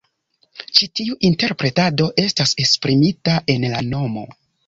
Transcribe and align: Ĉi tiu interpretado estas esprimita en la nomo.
Ĉi 0.77 0.87
tiu 0.99 1.17
interpretado 1.29 2.09
estas 2.23 2.55
esprimita 2.65 3.37
en 3.57 3.69
la 3.77 3.85
nomo. 3.93 4.27